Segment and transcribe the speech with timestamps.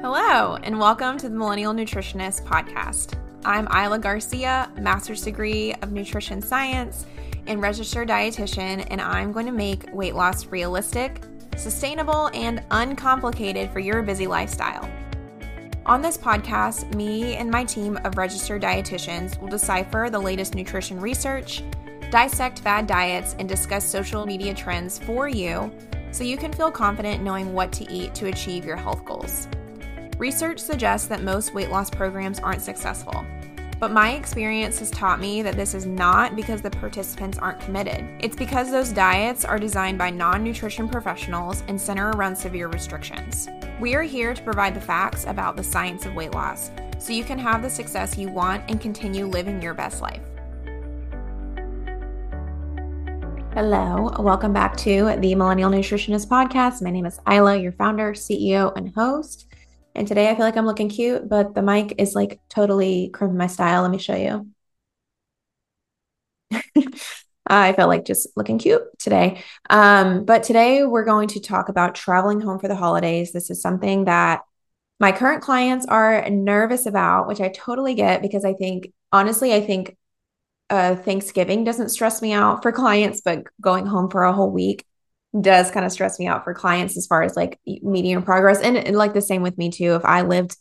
[0.00, 3.18] Hello, and welcome to the Millennial Nutritionist Podcast.
[3.44, 7.04] I'm Isla Garcia, master's degree of nutrition science
[7.48, 11.20] and registered dietitian, and I'm going to make weight loss realistic,
[11.56, 14.88] sustainable, and uncomplicated for your busy lifestyle.
[15.84, 21.00] On this podcast, me and my team of registered dietitians will decipher the latest nutrition
[21.00, 21.64] research,
[22.12, 25.72] dissect fad diets, and discuss social media trends for you
[26.12, 29.48] so you can feel confident knowing what to eat to achieve your health goals.
[30.18, 33.24] Research suggests that most weight loss programs aren't successful.
[33.78, 38.04] But my experience has taught me that this is not because the participants aren't committed.
[38.18, 43.48] It's because those diets are designed by non nutrition professionals and center around severe restrictions.
[43.78, 47.22] We are here to provide the facts about the science of weight loss so you
[47.22, 50.22] can have the success you want and continue living your best life.
[53.54, 56.82] Hello, welcome back to the Millennial Nutritionist Podcast.
[56.82, 59.47] My name is Isla, your founder, CEO, and host.
[59.98, 63.36] And today I feel like I'm looking cute, but the mic is like totally crimping
[63.36, 63.82] my style.
[63.82, 64.48] Let me show you.
[67.48, 69.42] I felt like just looking cute today.
[69.68, 73.32] Um, but today we're going to talk about traveling home for the holidays.
[73.32, 74.42] This is something that
[75.00, 79.60] my current clients are nervous about, which I totally get because I think, honestly, I
[79.60, 79.96] think
[80.70, 84.84] uh, Thanksgiving doesn't stress me out for clients, but going home for a whole week
[85.38, 88.60] does kind of stress me out for clients as far as like meeting your progress.
[88.60, 89.94] And, and like the same with me too.
[89.94, 90.56] If I lived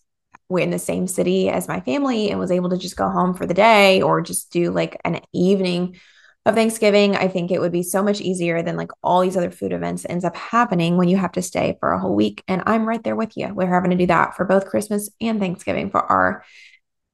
[0.49, 3.45] in the same city as my family and was able to just go home for
[3.45, 5.97] the day or just do like an evening
[6.45, 9.51] of Thanksgiving, I think it would be so much easier than like all these other
[9.51, 12.43] food events ends up happening when you have to stay for a whole week.
[12.47, 13.53] And I'm right there with you.
[13.53, 16.43] We're having to do that for both Christmas and Thanksgiving for our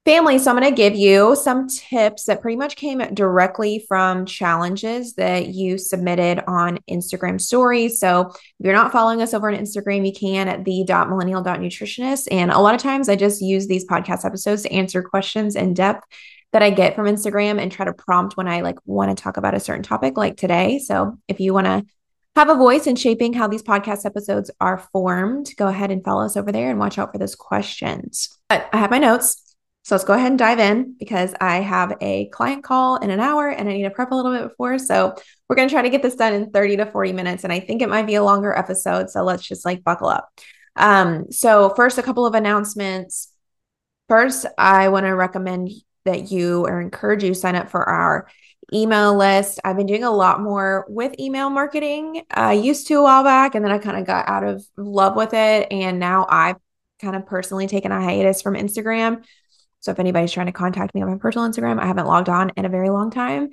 [0.05, 0.37] family.
[0.37, 5.13] So I'm going to give you some tips that pretty much came directly from challenges
[5.13, 7.99] that you submitted on Instagram stories.
[7.99, 12.27] So if you're not following us over on Instagram, you can at the.millennial.nutritionist.
[12.31, 15.73] And a lot of times I just use these podcast episodes to answer questions in
[15.73, 16.05] depth
[16.51, 19.37] that I get from Instagram and try to prompt when I like want to talk
[19.37, 20.79] about a certain topic like today.
[20.79, 21.85] So if you want to
[22.35, 26.25] have a voice in shaping how these podcast episodes are formed, go ahead and follow
[26.25, 28.37] us over there and watch out for those questions.
[28.49, 29.52] But I have my notes.
[29.83, 33.19] So let's go ahead and dive in because I have a client call in an
[33.19, 34.79] hour and I need to prep a little bit before.
[34.79, 35.13] So
[35.47, 37.43] we're going to try to get this done in 30 to 40 minutes.
[37.43, 39.09] And I think it might be a longer episode.
[39.09, 40.29] So let's just like buckle up.
[40.75, 43.31] Um, so, first, a couple of announcements.
[44.09, 45.69] First, I want to recommend
[46.05, 48.27] that you or encourage you sign up for our
[48.73, 49.59] email list.
[49.63, 52.23] I've been doing a lot more with email marketing.
[52.31, 55.15] I used to a while back and then I kind of got out of love
[55.15, 55.67] with it.
[55.71, 56.57] And now I've
[56.99, 59.23] kind of personally taken a hiatus from Instagram.
[59.83, 62.51] So if anybody's trying to contact me on my personal Instagram, I haven't logged on
[62.55, 63.49] in a very long time,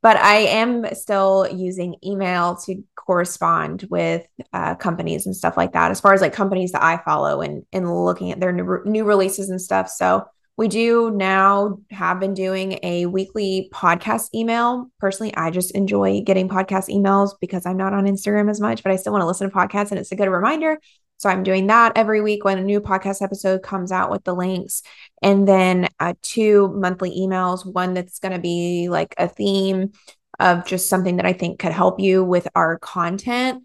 [0.00, 5.90] but I am still using email to correspond with uh, companies and stuff like that.
[5.90, 9.04] As far as like companies that I follow and and looking at their new, new
[9.04, 9.88] releases and stuff.
[9.88, 10.24] So
[10.56, 14.88] we do now have been doing a weekly podcast email.
[15.00, 18.92] Personally, I just enjoy getting podcast emails because I'm not on Instagram as much, but
[18.92, 20.78] I still want to listen to podcasts and it's a good reminder
[21.22, 24.34] so I'm doing that every week when a new podcast episode comes out with the
[24.34, 24.82] links.
[25.22, 29.92] And then uh, two monthly emails, one that's going to be like a theme
[30.40, 33.62] of just something that I think could help you with our content.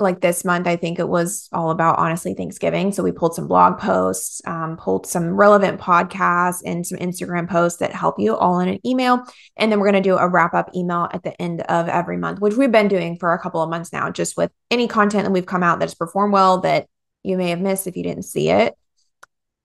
[0.00, 2.90] Like this month, I think it was all about honestly Thanksgiving.
[2.90, 7.80] So we pulled some blog posts, um, pulled some relevant podcasts, and some Instagram posts
[7.80, 9.22] that help you all in an email.
[9.58, 12.16] And then we're going to do a wrap up email at the end of every
[12.16, 15.24] month, which we've been doing for a couple of months now, just with any content
[15.24, 16.86] that we've come out that's performed well that
[17.22, 18.74] you may have missed if you didn't see it.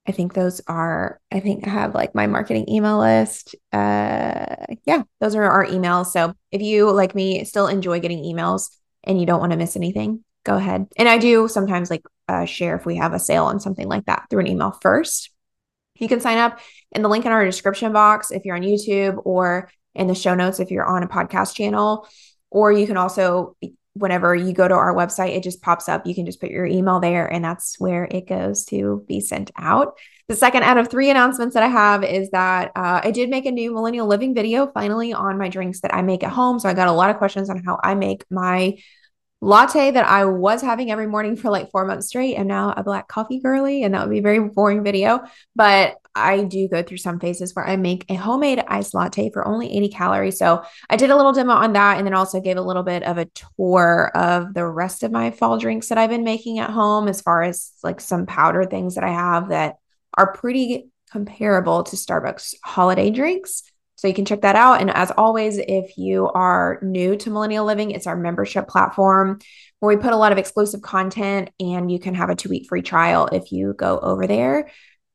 [0.05, 3.55] I think those are, I think I have like my marketing email list.
[3.71, 6.07] Uh, yeah, those are our emails.
[6.07, 8.69] So if you, like me, still enjoy getting emails
[9.05, 10.87] and you don't want to miss anything, go ahead.
[10.97, 14.05] And I do sometimes like uh, share if we have a sale on something like
[14.05, 15.31] that through an email first.
[15.95, 16.59] You can sign up
[16.91, 20.35] in the link in our description box if you're on YouTube or in the show
[20.35, 22.07] notes if you're on a podcast channel.
[22.49, 23.57] Or you can also
[23.95, 26.05] whenever you go to our website, it just pops up.
[26.05, 29.51] You can just put your email there, and that's where it goes to be sent
[29.57, 29.97] out.
[30.27, 33.45] The second out of three announcements that I have is that uh, I did make
[33.45, 36.59] a new millennial living video finally on my drinks that I make at home.
[36.59, 38.75] So I got a lot of questions on how I make my
[39.41, 42.35] latte that I was having every morning for like four months straight.
[42.35, 45.21] and now a black coffee girly, and that would be a very boring video.
[45.55, 49.45] But I do go through some phases where I make a homemade iced latte for
[49.45, 50.39] only 80 calories.
[50.39, 53.03] So I did a little demo on that and then also gave a little bit
[53.03, 56.69] of a tour of the rest of my fall drinks that I've been making at
[56.69, 59.75] home, as far as like some powder things that I have that
[60.13, 63.63] are pretty comparable to Starbucks holiday drinks.
[63.95, 64.81] So you can check that out.
[64.81, 69.39] And as always, if you are new to Millennial Living, it's our membership platform
[69.79, 72.67] where we put a lot of exclusive content and you can have a two week
[72.67, 74.69] free trial if you go over there.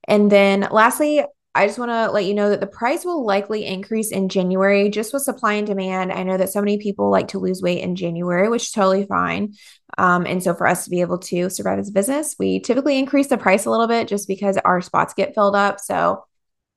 [0.08, 3.66] And then lastly, I just want to let you know that the price will likely
[3.66, 6.12] increase in January just with supply and demand.
[6.12, 9.04] I know that so many people like to lose weight in January, which is totally
[9.04, 9.54] fine.
[9.98, 12.98] Um, and so for us to be able to survive as a business, we typically
[12.98, 15.80] increase the price a little bit just because our spots get filled up.
[15.80, 16.24] So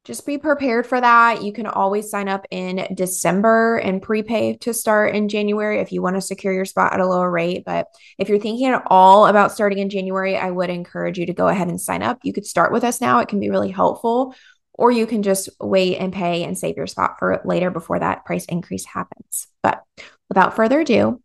[0.05, 1.43] just be prepared for that.
[1.43, 6.01] You can always sign up in December and prepay to start in January if you
[6.01, 7.63] want to secure your spot at a lower rate.
[7.65, 11.33] But if you're thinking at all about starting in January, I would encourage you to
[11.33, 12.19] go ahead and sign up.
[12.23, 14.35] You could start with us now, it can be really helpful,
[14.73, 18.25] or you can just wait and pay and save your spot for later before that
[18.25, 19.47] price increase happens.
[19.61, 19.83] But
[20.27, 21.21] without further ado,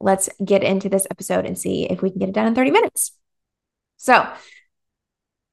[0.00, 2.72] let's get into this episode and see if we can get it done in 30
[2.72, 3.12] minutes.
[3.98, 4.28] So,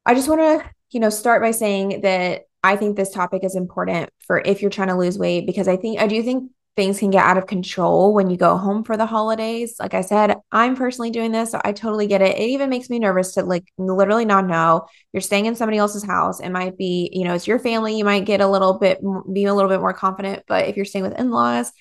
[0.05, 3.55] I just want to, you know, start by saying that I think this topic is
[3.55, 6.97] important for if you're trying to lose weight because I think I do think things
[6.97, 9.75] can get out of control when you go home for the holidays.
[9.79, 12.37] Like I said, I'm personally doing this, so I totally get it.
[12.37, 16.03] It even makes me nervous to like literally not know you're staying in somebody else's
[16.03, 16.39] house.
[16.39, 17.97] It might be, you know, it's your family.
[17.97, 18.99] You might get a little bit,
[19.31, 20.43] be a little bit more confident.
[20.47, 21.71] But if you're staying with in laws,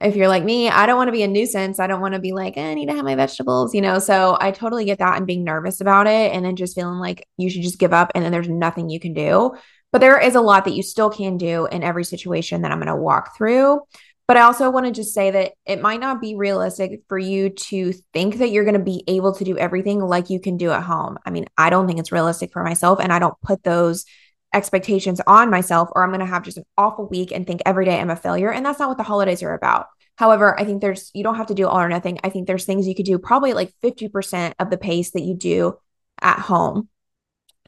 [0.00, 1.80] if you're like me, I don't want to be a nuisance.
[1.80, 3.98] I don't want to be like, eh, I need to have my vegetables, you know?
[3.98, 7.26] So I totally get that and being nervous about it and then just feeling like
[7.36, 9.52] you should just give up and then there's nothing you can do.
[9.92, 12.78] But there is a lot that you still can do in every situation that I'm
[12.78, 13.80] going to walk through.
[14.26, 17.48] But I also want to just say that it might not be realistic for you
[17.48, 20.70] to think that you're going to be able to do everything like you can do
[20.70, 21.18] at home.
[21.24, 24.04] I mean, I don't think it's realistic for myself, and I don't put those
[24.52, 27.86] expectations on myself, or I'm going to have just an awful week and think every
[27.86, 28.52] day I'm a failure.
[28.52, 29.86] And that's not what the holidays are about.
[30.16, 32.18] However, I think there's, you don't have to do all or nothing.
[32.24, 35.34] I think there's things you could do probably like 50% of the pace that you
[35.34, 35.78] do
[36.20, 36.88] at home.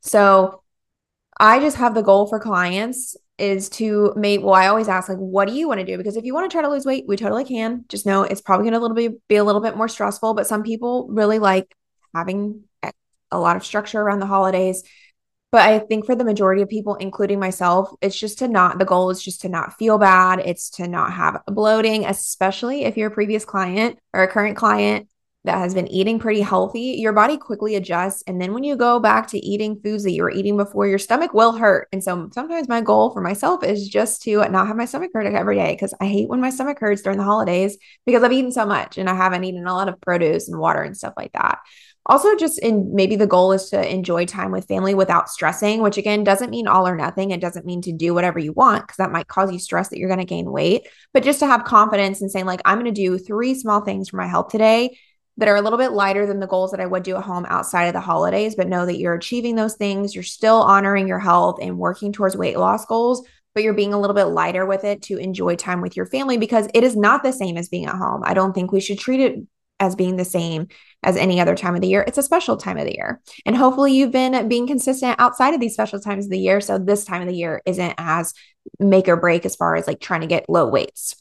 [0.03, 0.60] So
[1.41, 5.17] I just have the goal for clients is to make well i always ask like
[5.17, 5.97] what do you want to do?
[5.97, 7.87] Because if you want to try to lose weight we totally can.
[7.89, 10.47] Just know it's probably going to little bit be a little bit more stressful but
[10.47, 11.75] some people really like
[12.15, 12.65] having
[13.31, 14.85] a lot of structure around the holidays.
[15.51, 18.85] But i think for the majority of people including myself it's just to not the
[18.85, 20.41] goal is just to not feel bad.
[20.41, 25.09] It's to not have bloating especially if you're a previous client or a current client
[25.45, 28.23] that has been eating pretty healthy, your body quickly adjusts.
[28.27, 30.99] And then when you go back to eating foods that you were eating before, your
[30.99, 31.89] stomach will hurt.
[31.93, 35.27] And so sometimes my goal for myself is just to not have my stomach hurt
[35.27, 38.53] every day because I hate when my stomach hurts during the holidays because I've eaten
[38.53, 41.33] so much and I haven't eaten a lot of produce and water and stuff like
[41.33, 41.61] that.
[42.07, 45.99] Also, just in maybe the goal is to enjoy time with family without stressing, which
[45.99, 47.31] again doesn't mean all or nothing.
[47.31, 49.99] It doesn't mean to do whatever you want because that might cause you stress that
[49.99, 52.93] you're going to gain weight, but just to have confidence and saying, like, I'm going
[52.93, 54.97] to do three small things for my health today
[55.41, 57.47] that are a little bit lighter than the goals that I would do at home
[57.49, 60.15] outside of the holidays, but know that you're achieving those things.
[60.15, 63.99] You're still honoring your health and working towards weight loss goals, but you're being a
[63.99, 67.23] little bit lighter with it to enjoy time with your family because it is not
[67.23, 68.23] the same as being at home.
[68.23, 69.41] I don't think we should treat it
[69.81, 70.69] as being the same
[71.03, 72.05] as any other time of the year.
[72.07, 73.23] It's a special time of the year.
[73.47, 76.61] And hopefully you've been being consistent outside of these special times of the year.
[76.61, 78.35] So this time of the year isn't as
[78.79, 81.17] make or break as far as like trying to get low weights.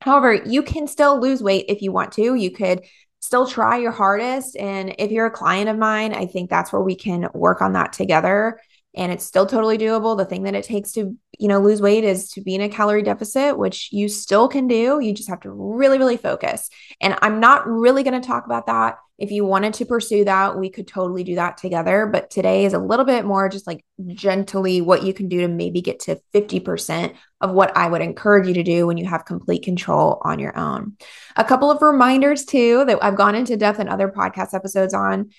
[0.00, 2.34] However, you can still lose weight if you want to.
[2.34, 2.82] You could
[3.24, 4.54] still try your hardest.
[4.56, 7.72] And if you're a client of mine, I think that's where we can work on
[7.72, 8.60] that together.
[8.96, 10.16] And it's still totally doable.
[10.16, 12.68] The thing that it takes to, you know, lose weight is to be in a
[12.68, 15.00] calorie deficit, which you still can do.
[15.00, 16.70] You just have to really, really focus.
[17.00, 20.58] And I'm not really going to talk about that if you wanted to pursue that,
[20.58, 22.06] we could totally do that together.
[22.06, 25.48] But today is a little bit more just like gently what you can do to
[25.48, 29.24] maybe get to 50% of what I would encourage you to do when you have
[29.24, 30.96] complete control on your own.
[31.36, 35.30] A couple of reminders too that I've gone into depth in other podcast episodes on.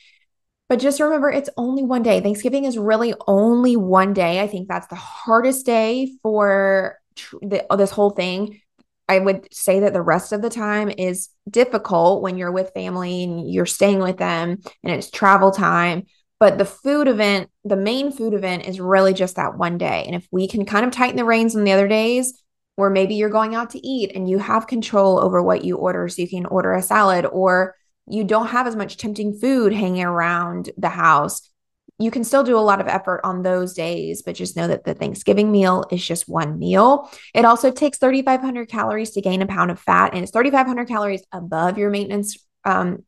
[0.68, 2.22] But just remember, it's only one day.
[2.22, 4.42] Thanksgiving is really only one day.
[4.42, 8.62] I think that's the hardest day for tr- the, uh, this whole thing
[9.08, 13.24] I would say that the rest of the time is difficult when you're with family
[13.24, 16.08] and you're staying with them and it's travel time.
[16.40, 20.04] But the food event, the main food event is really just that one day.
[20.06, 22.42] And if we can kind of tighten the reins on the other days,
[22.78, 26.10] where maybe you're going out to eat and you have control over what you order,
[26.10, 27.76] so you can order a salad, or
[28.08, 31.50] you don't have as much tempting food hanging around the house,
[31.98, 34.84] you can still do a lot of effort on those days, but just know that
[34.84, 37.10] the Thanksgiving meal is just one meal.
[37.34, 41.24] It also takes 3,500 calories to gain a pound of fat, and it's 3,500 calories
[41.32, 43.04] above your maintenance um,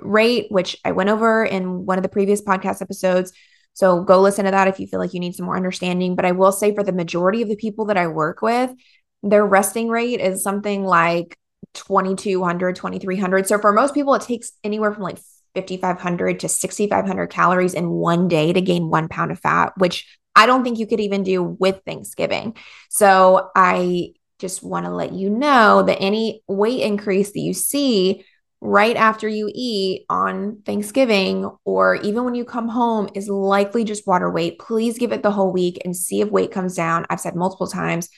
[0.00, 3.32] rate, which I went over in one of the previous podcast episodes.
[3.74, 6.16] So go listen to that if you feel like you need some more understanding.
[6.16, 8.72] But I will say for the majority of the people that I work with,
[9.22, 11.38] their resting rate is something like
[11.74, 15.18] 2200 2300 so for most people it takes anywhere from like
[15.54, 20.46] 5,500 to 6,500 calories in one day to gain one pound of fat, which I
[20.46, 22.56] don't think you could even do with Thanksgiving.
[22.88, 28.24] So I just want to let you know that any weight increase that you see
[28.60, 34.06] right after you eat on Thanksgiving or even when you come home is likely just
[34.06, 34.58] water weight.
[34.58, 37.04] Please give it the whole week and see if weight comes down.
[37.10, 38.08] I've said multiple times,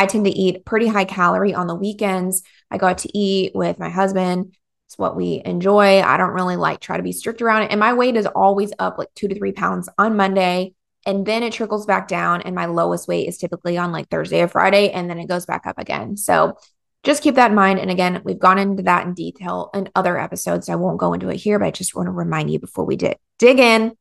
[0.00, 2.42] I tend to eat pretty high calorie on the weekends.
[2.70, 4.56] I go out to eat with my husband.
[4.86, 6.00] It's what we enjoy.
[6.00, 7.70] I don't really like try to be strict around it.
[7.70, 10.72] And my weight is always up like two to three pounds on Monday.
[11.04, 12.40] And then it trickles back down.
[12.40, 14.88] And my lowest weight is typically on like Thursday or Friday.
[14.88, 16.16] And then it goes back up again.
[16.16, 16.56] So
[17.02, 17.78] just keep that in mind.
[17.78, 20.70] And again, we've gone into that in detail in other episodes.
[20.70, 22.96] I won't go into it here, but I just want to remind you before we
[22.96, 23.92] did dig in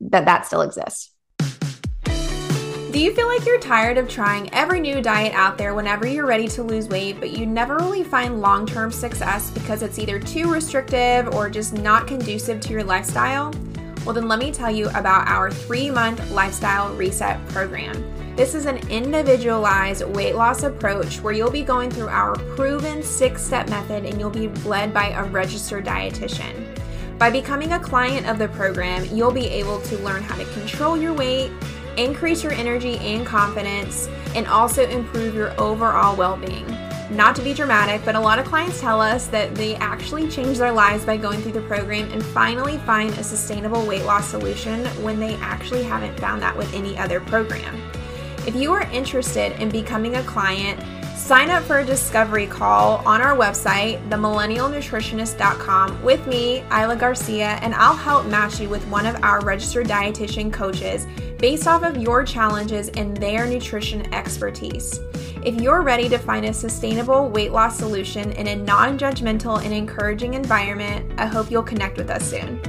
[0.00, 1.12] that that still exists.
[2.92, 6.26] Do you feel like you're tired of trying every new diet out there whenever you're
[6.26, 10.20] ready to lose weight, but you never really find long term success because it's either
[10.20, 13.50] too restrictive or just not conducive to your lifestyle?
[14.04, 17.96] Well, then let me tell you about our three month lifestyle reset program.
[18.36, 23.42] This is an individualized weight loss approach where you'll be going through our proven six
[23.42, 26.78] step method and you'll be led by a registered dietitian.
[27.18, 30.98] By becoming a client of the program, you'll be able to learn how to control
[30.98, 31.50] your weight,
[31.96, 36.66] increase your energy and confidence, and also improve your overall well being.
[37.10, 40.56] Not to be dramatic, but a lot of clients tell us that they actually change
[40.56, 44.86] their lives by going through the program and finally find a sustainable weight loss solution
[45.04, 47.78] when they actually haven't found that with any other program.
[48.46, 50.82] If you are interested in becoming a client,
[51.14, 57.74] sign up for a discovery call on our website, themillennialnutritionist.com, with me, Isla Garcia, and
[57.74, 61.06] I'll help match you with one of our registered dietitian coaches
[61.42, 65.00] based off of your challenges and their nutrition expertise.
[65.44, 69.74] If you're ready to find a sustainable weight loss solution in a non judgmental and
[69.74, 72.60] encouraging environment, I hope you'll connect with us soon.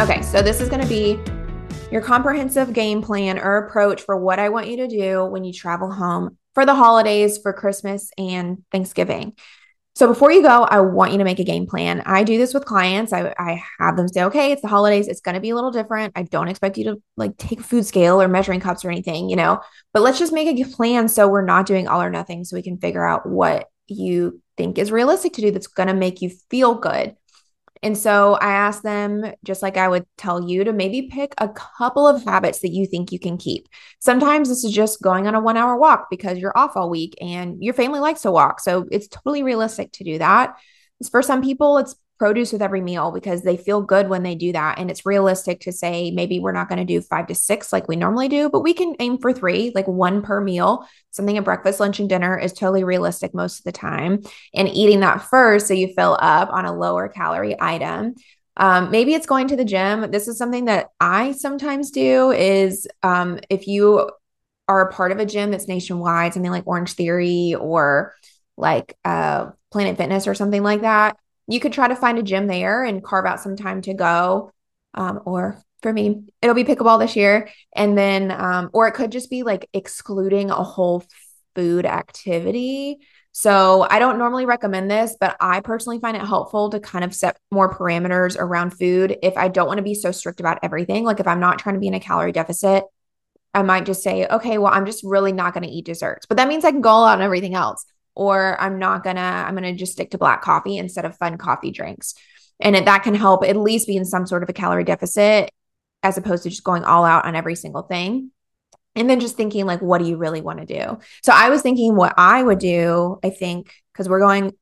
[0.00, 1.20] Okay, so this is going to be
[1.92, 5.52] your comprehensive game plan or approach for what I want you to do when you
[5.52, 9.34] travel home for the holidays, for Christmas and Thanksgiving.
[9.98, 12.04] So before you go, I want you to make a game plan.
[12.06, 13.12] I do this with clients.
[13.12, 15.08] I, I have them say, okay, it's the holidays.
[15.08, 16.12] It's going to be a little different.
[16.14, 19.34] I don't expect you to like take food scale or measuring cups or anything, you
[19.34, 19.58] know,
[19.92, 22.62] but let's just make a plan so we're not doing all or nothing so we
[22.62, 26.30] can figure out what you think is realistic to do that's going to make you
[26.48, 27.16] feel good
[27.82, 31.48] and so I asked them, just like I would tell you, to maybe pick a
[31.48, 33.68] couple of habits that you think you can keep.
[34.00, 37.14] Sometimes this is just going on a one hour walk because you're off all week
[37.20, 38.60] and your family likes to walk.
[38.60, 40.56] So it's totally realistic to do that.
[41.10, 44.52] For some people, it's produce with every meal because they feel good when they do
[44.52, 44.78] that.
[44.78, 47.88] And it's realistic to say maybe we're not going to do five to six like
[47.88, 50.86] we normally do, but we can aim for three, like one per meal.
[51.10, 54.22] Something at breakfast, lunch, and dinner is totally realistic most of the time.
[54.54, 58.14] And eating that first so you fill up on a lower calorie item.
[58.56, 60.10] Um, maybe it's going to the gym.
[60.10, 64.10] This is something that I sometimes do is um, if you
[64.66, 68.14] are a part of a gym that's nationwide, something like Orange Theory or
[68.56, 71.16] like uh, Planet Fitness or something like that,
[71.48, 74.52] you could try to find a gym there and carve out some time to go.
[74.94, 77.48] Um, or for me, it'll be pickleball this year.
[77.74, 81.04] And then, um, or it could just be like excluding a whole
[81.54, 82.98] food activity.
[83.32, 87.14] So I don't normally recommend this, but I personally find it helpful to kind of
[87.14, 91.04] set more parameters around food if I don't want to be so strict about everything.
[91.04, 92.84] Like if I'm not trying to be in a calorie deficit,
[93.54, 96.26] I might just say, okay, well, I'm just really not going to eat desserts.
[96.26, 97.84] But that means I can go all out on everything else
[98.18, 101.70] or I'm not gonna, I'm gonna just stick to black coffee instead of fun coffee
[101.70, 102.14] drinks.
[102.60, 105.50] And it, that can help at least be in some sort of a calorie deficit
[106.02, 108.32] as opposed to just going all out on every single thing.
[108.96, 110.98] And then just thinking, like, what do you really want to do?
[111.22, 114.52] So I was thinking what I would do, I think, because we're going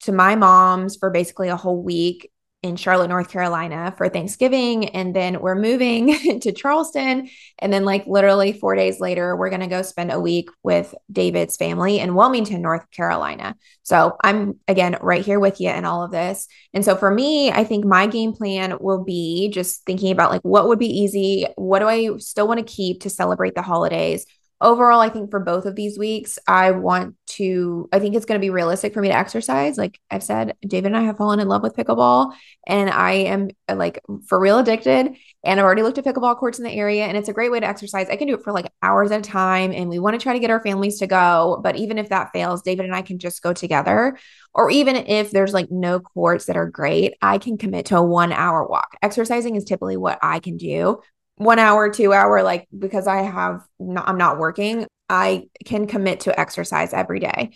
[0.00, 2.32] to my mom's for basically a whole week
[2.66, 4.88] in Charlotte, North Carolina for Thanksgiving.
[4.90, 7.28] And then we're moving to Charleston.
[7.58, 10.94] And then, like, literally four days later, we're going to go spend a week with
[11.10, 13.56] David's family in Wilmington, North Carolina.
[13.82, 16.48] So I'm, again, right here with you in all of this.
[16.74, 20.42] And so for me, I think my game plan will be just thinking about like
[20.42, 21.46] what would be easy?
[21.56, 24.26] What do I still want to keep to celebrate the holidays?
[24.60, 28.40] Overall, I think for both of these weeks, I want to, I think it's going
[28.40, 29.76] to be realistic for me to exercise.
[29.76, 32.32] Like I've said, David and I have fallen in love with pickleball
[32.66, 35.14] and I am like for real addicted.
[35.44, 37.60] And I've already looked at pickleball courts in the area and it's a great way
[37.60, 38.08] to exercise.
[38.08, 39.72] I can do it for like hours at a time.
[39.72, 41.60] And we want to try to get our families to go.
[41.62, 44.18] But even if that fails, David and I can just go together.
[44.54, 48.02] Or even if there's like no courts that are great, I can commit to a
[48.02, 48.96] one hour walk.
[49.02, 51.02] Exercising is typically what I can do
[51.36, 56.20] one hour, two hour, like because I have not, I'm not working, I can commit
[56.20, 57.52] to exercise every day.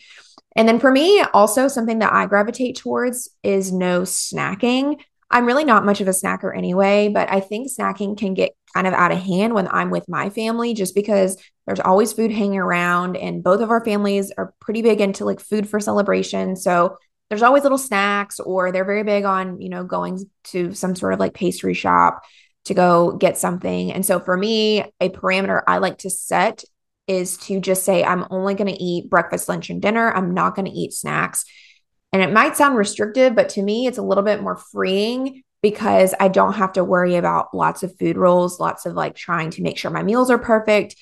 [0.57, 5.01] And then for me, also something that I gravitate towards is no snacking.
[5.31, 8.87] I'm really not much of a snacker anyway, but I think snacking can get kind
[8.87, 12.59] of out of hand when I'm with my family just because there's always food hanging
[12.59, 16.57] around and both of our families are pretty big into like food for celebration.
[16.57, 16.97] So
[17.29, 21.15] there's always little snacks or they're very big on, you know, going to some sort
[21.15, 22.23] of like pastry shop
[22.65, 23.93] to go get something.
[23.93, 26.65] And so for me, a parameter I like to set
[27.07, 30.13] is to just say, I'm only going to eat breakfast, lunch, and dinner.
[30.13, 31.45] I'm not going to eat snacks.
[32.13, 36.15] And it might sound restrictive, but to me, it's a little bit more freeing because
[36.19, 39.63] I don't have to worry about lots of food rules, lots of like trying to
[39.63, 40.97] make sure my meals are perfect.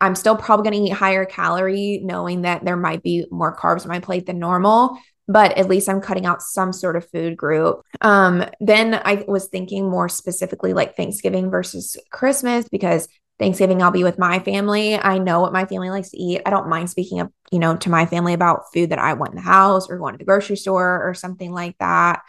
[0.00, 3.82] I'm still probably going to eat higher calorie, knowing that there might be more carbs
[3.82, 4.98] on my plate than normal,
[5.30, 7.82] but at least I'm cutting out some sort of food group.
[8.00, 13.06] Um, then I was thinking more specifically like Thanksgiving versus Christmas because
[13.38, 14.96] Thanksgiving I'll be with my family.
[14.96, 16.42] I know what my family likes to eat.
[16.44, 19.30] I don't mind speaking up, you know, to my family about food that I want
[19.30, 22.22] in the house or going to the grocery store or something like that.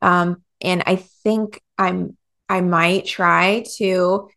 [0.00, 2.16] Um, and I think I'm
[2.48, 4.30] I might try to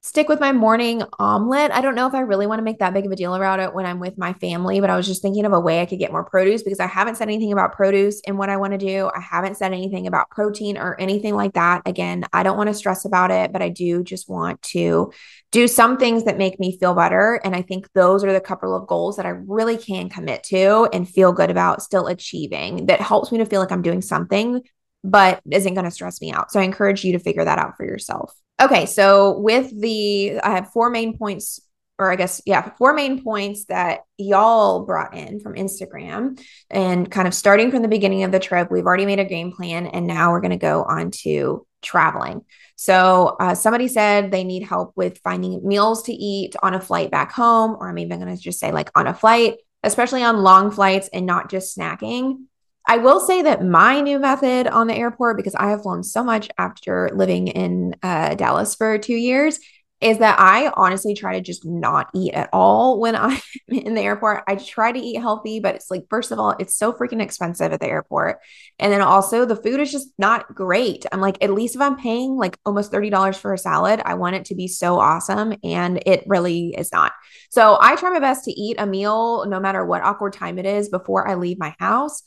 [0.00, 1.72] stick with my morning omelet.
[1.72, 3.58] I don't know if I really want to make that big of a deal about
[3.58, 5.86] it when I'm with my family, but I was just thinking of a way I
[5.86, 8.72] could get more produce because I haven't said anything about produce and what I want
[8.72, 9.10] to do.
[9.12, 11.82] I haven't said anything about protein or anything like that.
[11.84, 15.12] Again, I don't want to stress about it, but I do just want to
[15.50, 17.40] do some things that make me feel better.
[17.44, 20.88] And I think those are the couple of goals that I really can commit to
[20.92, 24.62] and feel good about still achieving that helps me to feel like I'm doing something
[25.04, 26.50] but isn't going to stress me out.
[26.50, 28.34] So I encourage you to figure that out for yourself.
[28.60, 31.60] Okay, so with the, I have four main points,
[31.98, 36.40] or I guess, yeah, four main points that y'all brought in from Instagram.
[36.70, 39.52] And kind of starting from the beginning of the trip, we've already made a game
[39.52, 42.44] plan, and now we're going to go on to traveling.
[42.76, 47.10] So uh, somebody said they need help with finding meals to eat on a flight
[47.10, 50.42] back home, or I'm even going to just say like on a flight, especially on
[50.42, 52.44] long flights and not just snacking.
[52.88, 56.24] I will say that my new method on the airport, because I have flown so
[56.24, 59.60] much after living in uh, Dallas for two years,
[60.00, 64.00] is that I honestly try to just not eat at all when I'm in the
[64.00, 64.44] airport.
[64.48, 67.72] I try to eat healthy, but it's like, first of all, it's so freaking expensive
[67.72, 68.38] at the airport.
[68.78, 71.04] And then also, the food is just not great.
[71.12, 74.36] I'm like, at least if I'm paying like almost $30 for a salad, I want
[74.36, 75.54] it to be so awesome.
[75.62, 77.12] And it really is not.
[77.50, 80.64] So I try my best to eat a meal, no matter what awkward time it
[80.64, 82.22] is, before I leave my house.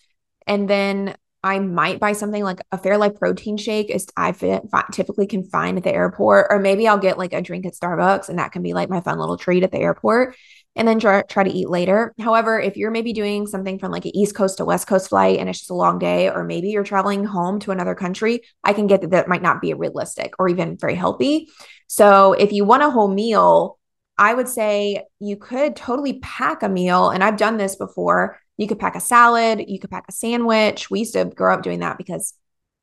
[0.48, 5.26] And then I might buy something like a Fairlife protein shake is I fit, typically
[5.26, 8.38] can find at the airport, or maybe I'll get like a drink at Starbucks and
[8.38, 10.36] that can be like my fun little treat at the airport
[10.76, 12.14] and then try, try to eat later.
[12.20, 15.40] However, if you're maybe doing something from like an East Coast to West Coast flight
[15.40, 18.74] and it's just a long day, or maybe you're traveling home to another country, I
[18.74, 21.50] can get that that might not be realistic or even very healthy.
[21.88, 23.80] So if you want a whole meal,
[24.18, 27.10] I would say you could totally pack a meal.
[27.10, 30.92] And I've done this before you could pack a salad, you could pack a sandwich.
[30.92, 32.36] We used to grow up doing that because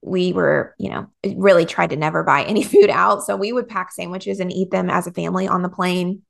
[0.02, 3.22] we were, you know, really tried to never buy any food out.
[3.22, 6.22] So we would pack sandwiches and eat them as a family on the plane.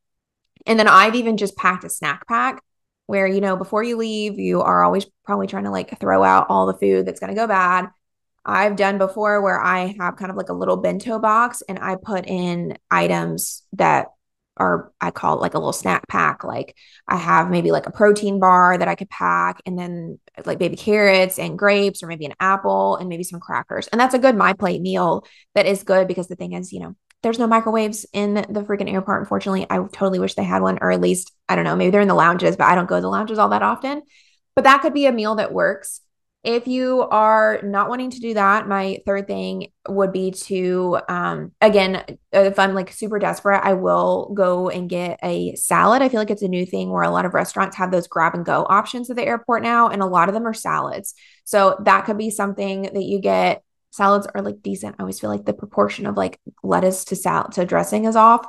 [0.66, 2.62] And then I've even just packed a snack pack
[3.06, 6.46] where, you know, before you leave, you are always probably trying to like throw out
[6.50, 7.88] all the food that's going to go bad.
[8.44, 11.96] I've done before where I have kind of like a little bento box and I
[11.96, 14.08] put in items that
[14.58, 16.44] or I call it like a little snack pack.
[16.44, 20.58] Like I have maybe like a protein bar that I could pack and then like
[20.58, 23.88] baby carrots and grapes or maybe an apple and maybe some crackers.
[23.88, 26.80] And that's a good my plate meal that is good because the thing is, you
[26.80, 29.20] know, there's no microwaves in the freaking airport.
[29.20, 32.00] Unfortunately, I totally wish they had one, or at least, I don't know, maybe they're
[32.00, 34.02] in the lounges, but I don't go to the lounges all that often.
[34.54, 36.00] But that could be a meal that works.
[36.44, 41.52] If you are not wanting to do that, my third thing would be to, um,
[41.60, 46.00] again, if I'm like super desperate, I will go and get a salad.
[46.00, 48.34] I feel like it's a new thing where a lot of restaurants have those grab
[48.34, 51.12] and go options at the airport now, and a lot of them are salads.
[51.44, 53.62] So that could be something that you get.
[53.90, 54.94] Salads are like decent.
[54.98, 58.46] I always feel like the proportion of like lettuce to salad to dressing is off.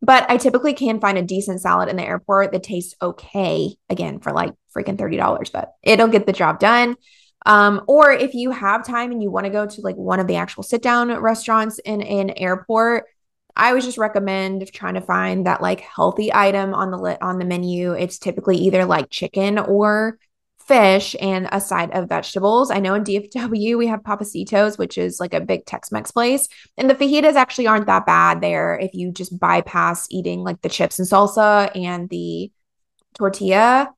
[0.00, 4.20] But I typically can find a decent salad in the airport that tastes okay, again,
[4.20, 6.96] for like freaking $30, but it'll get the job done.
[7.46, 10.26] Um, or if you have time and you want to go to like one of
[10.26, 13.04] the actual sit down restaurants in an airport,
[13.56, 17.38] I would just recommend trying to find that like healthy item on the lit on
[17.38, 17.92] the menu.
[17.92, 20.18] It's typically either like chicken or
[20.58, 22.70] fish and a side of vegetables.
[22.70, 26.88] I know in DFW we have Pappasitos, which is like a big Tex-Mex place, and
[26.88, 30.98] the fajitas actually aren't that bad there if you just bypass eating like the chips
[30.98, 32.50] and salsa and the
[33.14, 33.92] tortilla.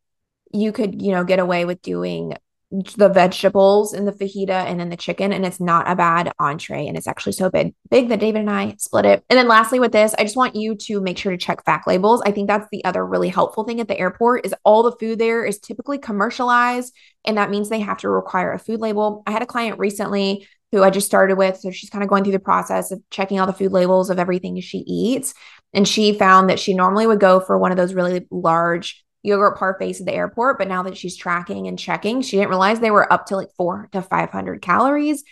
[0.52, 2.34] You could, you know, get away with doing
[2.70, 6.88] the vegetables in the fajita and then the chicken and it's not a bad entree
[6.88, 9.24] and it's actually so big big that David and I split it.
[9.30, 11.86] And then lastly with this, I just want you to make sure to check fact
[11.86, 12.22] labels.
[12.26, 15.20] I think that's the other really helpful thing at the airport is all the food
[15.20, 16.92] there is typically commercialized
[17.24, 19.22] and that means they have to require a food label.
[19.26, 21.56] I had a client recently who I just started with.
[21.58, 24.18] So she's kind of going through the process of checking all the food labels of
[24.18, 25.34] everything she eats.
[25.72, 29.58] And she found that she normally would go for one of those really large yogurt
[29.58, 30.58] parfaits at the airport.
[30.58, 33.50] But now that she's tracking and checking, she didn't realize they were up to like
[33.56, 35.24] four to 500 calories.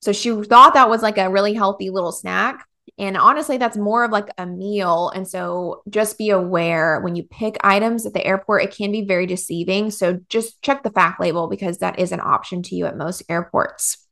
[0.00, 2.66] So she thought that was like a really healthy little snack.
[2.98, 5.10] And honestly, that's more of like a meal.
[5.14, 9.04] And so just be aware when you pick items at the airport, it can be
[9.04, 9.90] very deceiving.
[9.90, 13.22] So just check the fact label because that is an option to you at most
[13.28, 14.01] airports.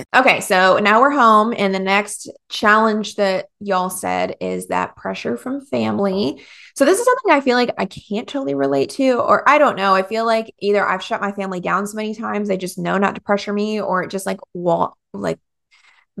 [0.00, 0.06] it.
[0.16, 5.36] Okay, so now we're home, and the next challenge that y'all said is that pressure
[5.36, 6.42] from family.
[6.74, 9.76] So this is something I feel like I can't totally relate to, or I don't
[9.76, 9.94] know.
[9.94, 12.98] I feel like either I've shut my family down so many times they just know
[12.98, 15.38] not to pressure me, or it just like wall like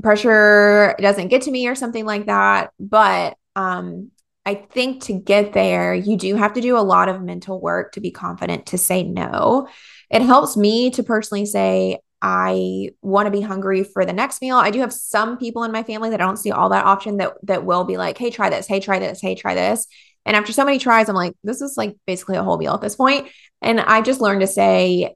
[0.02, 2.72] pressure doesn't get to me or something like that.
[2.78, 4.10] But um
[4.46, 7.92] I think to get there, you do have to do a lot of mental work
[7.92, 9.68] to be confident to say no.
[10.08, 14.56] It helps me to personally say, I want to be hungry for the next meal.
[14.56, 17.16] I do have some people in my family that I don't see all that often
[17.16, 18.66] that that will be like, "Hey, try this.
[18.66, 19.20] Hey, try this.
[19.20, 19.86] Hey, try this."
[20.26, 22.82] And after so many tries, I'm like, "This is like basically a whole meal at
[22.82, 23.28] this point."
[23.62, 25.14] And I just learned to say,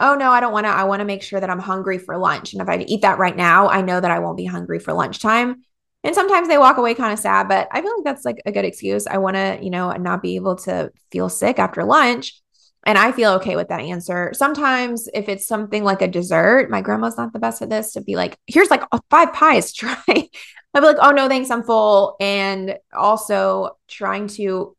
[0.00, 0.70] "Oh no, I don't want to.
[0.70, 2.52] I want to make sure that I'm hungry for lunch.
[2.52, 4.92] And if I eat that right now, I know that I won't be hungry for
[4.92, 5.62] lunchtime."
[6.04, 8.52] And sometimes they walk away kind of sad, but I feel like that's like a
[8.52, 9.06] good excuse.
[9.06, 12.41] I want to, you know, not be able to feel sick after lunch.
[12.84, 14.32] And I feel okay with that answer.
[14.34, 18.00] Sometimes, if it's something like a dessert, my grandma's not the best at this to
[18.00, 20.02] be like, here's like five pies, try.
[20.06, 22.16] I'd be like, oh no, thanks, I'm full.
[22.18, 24.76] And also trying to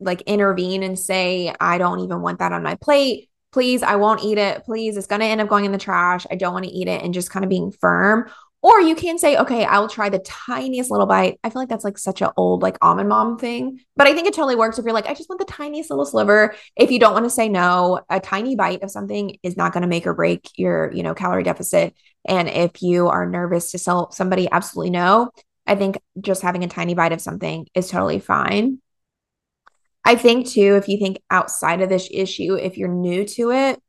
[0.00, 3.30] like intervene and say, I don't even want that on my plate.
[3.52, 4.64] Please, I won't eat it.
[4.64, 6.26] Please, it's going to end up going in the trash.
[6.30, 7.02] I don't want to eat it.
[7.02, 8.30] And just kind of being firm.
[8.62, 11.40] Or you can say, okay, I will try the tiniest little bite.
[11.42, 13.80] I feel like that's like such an old, like almond mom thing.
[13.96, 16.04] But I think it totally works if you're like, I just want the tiniest little
[16.04, 16.54] sliver.
[16.76, 19.82] If you don't want to say no, a tiny bite of something is not going
[19.82, 21.92] to make or break your, you know, calorie deficit.
[22.24, 25.32] And if you are nervous to sell somebody absolutely no,
[25.66, 28.80] I think just having a tiny bite of something is totally fine.
[30.04, 33.81] I think too, if you think outside of this issue, if you're new to it,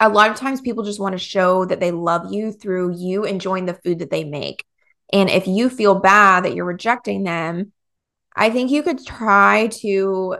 [0.00, 3.24] a lot of times people just want to show that they love you through you
[3.24, 4.64] enjoying the food that they make.
[5.12, 7.72] And if you feel bad that you're rejecting them,
[8.36, 10.36] I think you could try to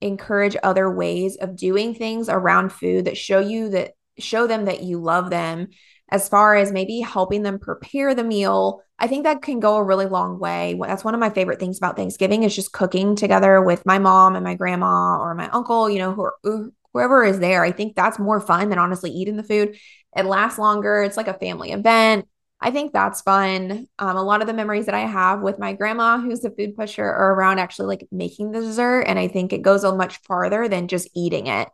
[0.00, 4.82] encourage other ways of doing things around food that show you that show them that
[4.82, 5.68] you love them
[6.10, 9.82] as far as maybe helping them prepare the meal i think that can go a
[9.82, 13.62] really long way that's one of my favorite things about thanksgiving is just cooking together
[13.62, 17.38] with my mom and my grandma or my uncle you know who are whoever is
[17.38, 17.62] there.
[17.62, 19.76] I think that's more fun than honestly eating the food.
[20.16, 21.02] It lasts longer.
[21.02, 22.26] It's like a family event.
[22.58, 23.86] I think that's fun.
[23.98, 26.74] Um, a lot of the memories that I have with my grandma, who's a food
[26.74, 29.02] pusher, are around actually like making the dessert.
[29.02, 31.68] And I think it goes a much farther than just eating it.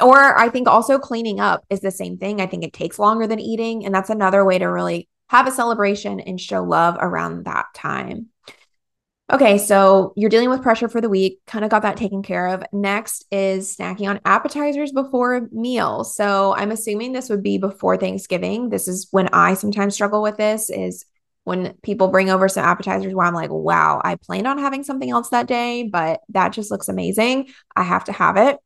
[0.00, 2.40] Or I think also cleaning up is the same thing.
[2.40, 3.84] I think it takes longer than eating.
[3.84, 8.28] And that's another way to really have a celebration and show love around that time.
[9.30, 12.46] Okay, so you're dealing with pressure for the week, kind of got that taken care
[12.46, 12.62] of.
[12.72, 16.16] Next is snacking on appetizers before meals.
[16.16, 18.70] So I'm assuming this would be before Thanksgiving.
[18.70, 21.04] This is when I sometimes struggle with this is
[21.44, 25.10] when people bring over some appetizers where I'm like, wow, I planned on having something
[25.10, 27.48] else that day, but that just looks amazing.
[27.76, 28.56] I have to have it.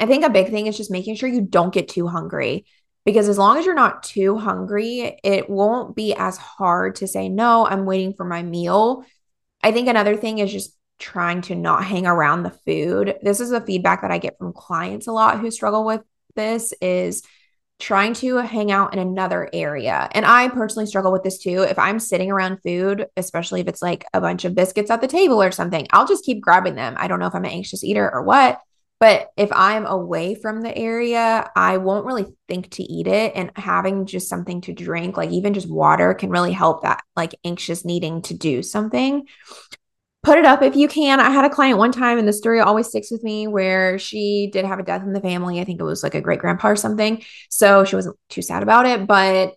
[0.00, 2.64] I think a big thing is just making sure you don't get too hungry
[3.04, 7.28] because as long as you're not too hungry, it won't be as hard to say,
[7.28, 9.04] no, I'm waiting for my meal
[9.64, 13.16] I think another thing is just trying to not hang around the food.
[13.22, 16.02] This is the feedback that I get from clients a lot who struggle with
[16.36, 17.22] this is
[17.80, 20.08] trying to hang out in another area.
[20.12, 21.62] And I personally struggle with this too.
[21.62, 25.08] If I'm sitting around food, especially if it's like a bunch of biscuits at the
[25.08, 26.94] table or something, I'll just keep grabbing them.
[26.98, 28.60] I don't know if I'm an anxious eater or what,
[29.04, 33.32] but if I'm away from the area, I won't really think to eat it.
[33.34, 37.34] And having just something to drink, like even just water, can really help that like
[37.44, 39.26] anxious needing to do something.
[40.22, 41.20] Put it up if you can.
[41.20, 44.48] I had a client one time, and the story always sticks with me where she
[44.50, 45.60] did have a death in the family.
[45.60, 47.22] I think it was like a great grandpa or something.
[47.50, 49.52] So she wasn't too sad about it, but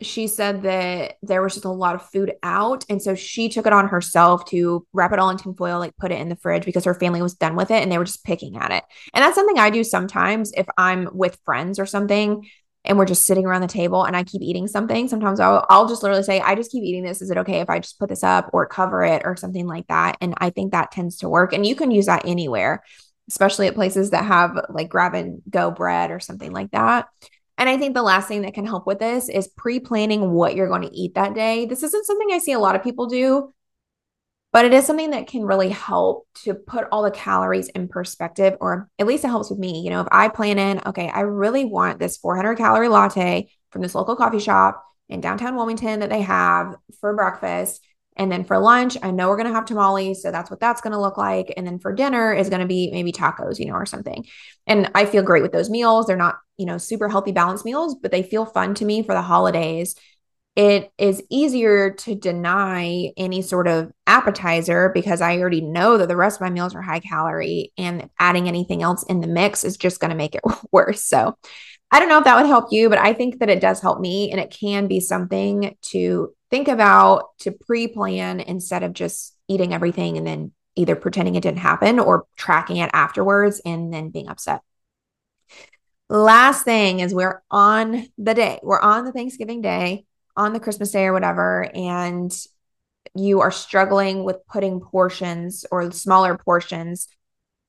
[0.00, 2.84] she said that there was just a lot of food out.
[2.88, 6.12] And so she took it on herself to wrap it all in tinfoil, like put
[6.12, 8.24] it in the fridge because her family was done with it and they were just
[8.24, 8.84] picking at it.
[9.14, 12.44] And that's something I do sometimes if I'm with friends or something.
[12.84, 15.88] and we're just sitting around the table and I keep eating something, sometimes I'll, I'll
[15.88, 17.22] just literally say, I just keep eating this.
[17.22, 19.86] Is it okay if I just put this up or cover it or something like
[19.88, 20.18] that?
[20.20, 21.52] And I think that tends to work.
[21.52, 22.82] And you can use that anywhere,
[23.28, 27.06] especially at places that have like grab and go bread or something like that.
[27.56, 30.54] And I think the last thing that can help with this is pre planning what
[30.54, 31.66] you're going to eat that day.
[31.66, 33.52] This isn't something I see a lot of people do
[34.54, 38.56] but it is something that can really help to put all the calories in perspective,
[38.60, 39.80] or at least it helps with me.
[39.80, 43.82] You know, if I plan in, okay, I really want this 400 calorie latte from
[43.82, 47.84] this local coffee shop in downtown Wilmington that they have for breakfast.
[48.16, 50.22] And then for lunch, I know we're going to have tamales.
[50.22, 51.52] So that's what that's going to look like.
[51.56, 54.24] And then for dinner is going to be maybe tacos, you know, or something.
[54.66, 56.06] And I feel great with those meals.
[56.06, 59.14] They're not, you know, super healthy, balanced meals, but they feel fun to me for
[59.14, 59.96] the holidays
[60.56, 66.16] it is easier to deny any sort of appetizer because I already know that the
[66.16, 69.76] rest of my meals are high calorie and adding anything else in the mix is
[69.76, 71.04] just going to make it worse.
[71.04, 71.36] So
[71.90, 74.00] I don't know if that would help you, but I think that it does help
[74.00, 79.36] me and it can be something to think about to pre plan instead of just
[79.48, 84.10] eating everything and then either pretending it didn't happen or tracking it afterwards and then
[84.10, 84.60] being upset.
[86.08, 90.92] Last thing is we're on the day, we're on the Thanksgiving day on the Christmas
[90.92, 92.32] day or whatever, and
[93.16, 97.08] you are struggling with putting portions or smaller portions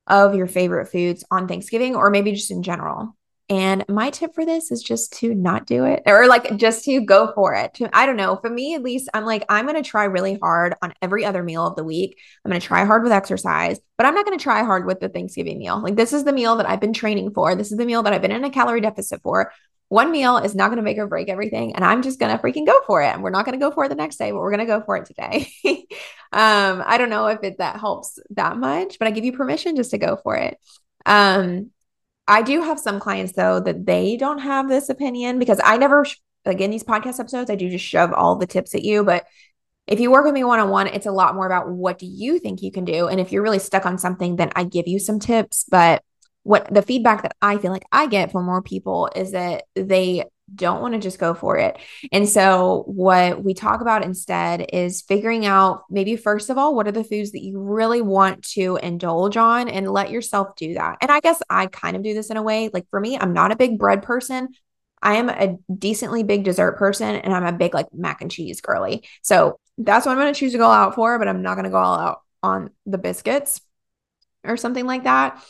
[0.06, 3.16] of your favorite foods on Thanksgiving or maybe just in general.
[3.48, 7.00] And my tip for this is just to not do it or like just to
[7.00, 7.78] go for it.
[7.92, 8.36] I don't know.
[8.36, 11.44] For me, at least, I'm like, I'm going to try really hard on every other
[11.44, 12.18] meal of the week.
[12.44, 14.98] I'm going to try hard with exercise, but I'm not going to try hard with
[14.98, 15.80] the Thanksgiving meal.
[15.80, 17.54] Like, this is the meal that I've been training for.
[17.54, 19.52] This is the meal that I've been in a calorie deficit for
[19.88, 21.74] one meal is not going to make or break everything.
[21.76, 23.14] And I'm just going to freaking go for it.
[23.14, 24.66] And we're not going to go for it the next day, but we're going to
[24.66, 25.48] go for it today.
[26.32, 29.76] um, I don't know if it that helps that much, but I give you permission
[29.76, 30.58] just to go for it.
[31.04, 31.70] Um,
[32.28, 36.04] I do have some clients though that they don't have this opinion because I never,
[36.44, 39.04] like in these podcast episodes, I do just shove all the tips at you.
[39.04, 39.24] But
[39.86, 42.06] if you work with me one on one, it's a lot more about what do
[42.06, 43.06] you think you can do.
[43.06, 45.64] And if you're really stuck on something, then I give you some tips.
[45.70, 46.02] But
[46.42, 50.24] what the feedback that I feel like I get from more people is that they
[50.54, 51.78] don't want to just go for it.
[52.12, 56.86] And so, what we talk about instead is figuring out maybe, first of all, what
[56.86, 60.98] are the foods that you really want to indulge on and let yourself do that.
[61.00, 62.70] And I guess I kind of do this in a way.
[62.72, 64.48] Like for me, I'm not a big bread person.
[65.02, 68.60] I am a decently big dessert person and I'm a big like mac and cheese
[68.60, 69.04] girly.
[69.22, 71.64] So that's what I'm going to choose to go out for, but I'm not going
[71.64, 73.60] to go all out on the biscuits
[74.44, 75.42] or something like that.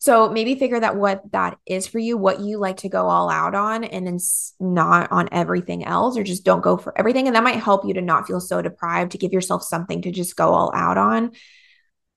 [0.00, 3.28] So maybe figure that what that is for you, what you like to go all
[3.28, 4.18] out on, and then
[4.60, 7.26] not on everything else, or just don't go for everything.
[7.26, 10.12] And that might help you to not feel so deprived, to give yourself something to
[10.12, 11.32] just go all out on.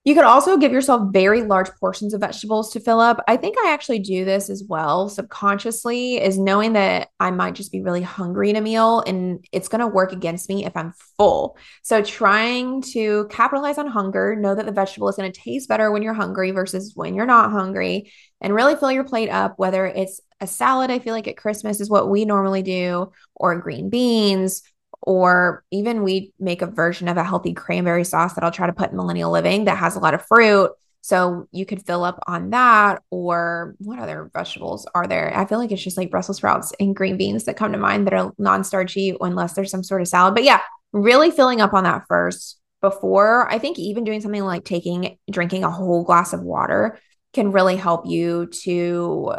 [0.03, 3.23] You could also give yourself very large portions of vegetables to fill up.
[3.27, 7.71] I think I actually do this as well subconsciously, is knowing that I might just
[7.71, 10.93] be really hungry in a meal and it's going to work against me if I'm
[11.17, 11.55] full.
[11.83, 15.91] So, trying to capitalize on hunger, know that the vegetable is going to taste better
[15.91, 18.11] when you're hungry versus when you're not hungry,
[18.41, 21.79] and really fill your plate up, whether it's a salad, I feel like at Christmas
[21.79, 24.63] is what we normally do, or green beans,
[25.01, 28.73] or even we make a version of a healthy cranberry sauce that I'll try to
[28.73, 30.71] put in Millennial Living that has a lot of fruit.
[31.01, 33.01] So you could fill up on that.
[33.09, 35.35] Or what other vegetables are there?
[35.35, 38.05] I feel like it's just like Brussels sprouts and green beans that come to mind
[38.05, 40.35] that are non starchy unless there's some sort of salad.
[40.35, 40.61] But yeah,
[40.93, 45.63] really filling up on that first before I think even doing something like taking, drinking
[45.63, 46.99] a whole glass of water
[47.33, 49.35] can really help you to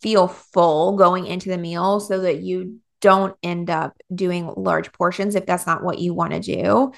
[0.00, 5.34] feel full going into the meal so that you don't end up doing large portions
[5.34, 6.92] if that's not what you want to do.